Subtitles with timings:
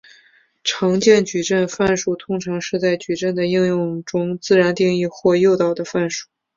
[0.63, 6.27] 常见的矩阵范数通常是在矩阵的应用中自然定义或诱导的范数。